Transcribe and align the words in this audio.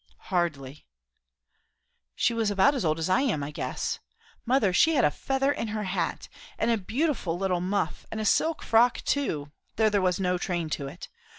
"Hardly." 0.31 0.87
"She 2.15 2.33
was 2.33 2.49
about 2.49 2.73
as 2.73 2.83
old 2.83 2.97
as 2.97 3.07
I 3.07 3.21
am, 3.21 3.43
I 3.43 3.51
guess. 3.51 3.99
Mother, 4.47 4.73
she 4.73 4.95
had 4.95 5.05
a 5.05 5.11
feather 5.11 5.51
in 5.51 5.67
her 5.67 5.83
hat 5.83 6.27
and 6.57 6.71
a 6.71 6.77
beautiful 6.79 7.37
little 7.37 7.61
muff, 7.61 8.07
and 8.09 8.19
a 8.19 8.25
silk 8.25 8.63
frock 8.63 9.01
too, 9.05 9.51
though 9.75 9.91
there 9.91 10.01
was 10.01 10.19
no 10.19 10.39
train 10.39 10.71
to 10.71 10.87
it. 10.87 11.07